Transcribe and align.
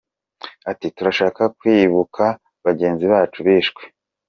Ati 0.71 0.87
“Turashaka 0.95 1.41
kwibuka 1.57 2.23
bagenzi 2.65 3.05
bacu 3.13 3.39
bishwe. 3.47 3.81